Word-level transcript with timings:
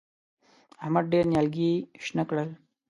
احمد 0.83 1.05
ډېر 1.13 1.25
نيالګي 1.31 1.71
شنه 2.05 2.23
کړل. 2.29 2.49